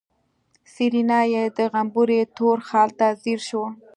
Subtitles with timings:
[0.73, 3.67] سېرېنا يې د غومبري تور خال ته ځير شوه.